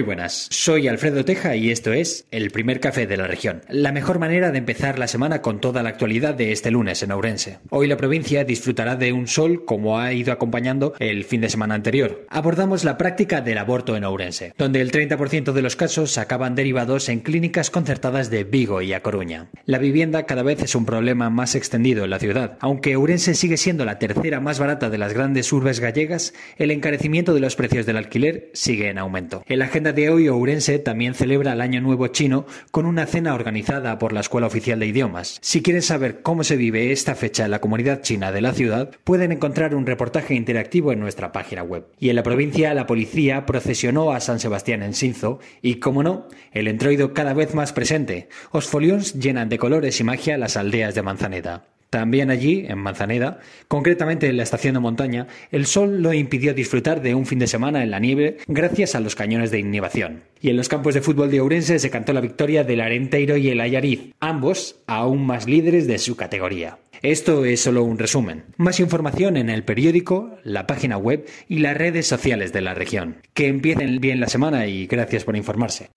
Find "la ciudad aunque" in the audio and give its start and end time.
22.10-22.96